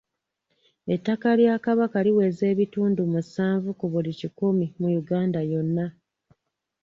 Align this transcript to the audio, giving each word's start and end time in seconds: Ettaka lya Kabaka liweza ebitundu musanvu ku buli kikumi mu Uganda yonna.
Ettaka 0.93 1.29
lya 1.39 1.55
Kabaka 1.65 1.97
liweza 2.05 2.43
ebitundu 2.53 3.01
musanvu 3.13 3.69
ku 3.79 3.85
buli 3.91 4.11
kikumi 4.19 4.65
mu 4.79 4.87
Uganda 5.01 5.39
yonna. 5.51 5.85